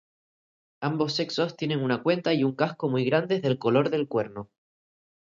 [0.81, 4.49] Ambos sexos tienen una cuenta y un casco muy grandes del color del cuerno.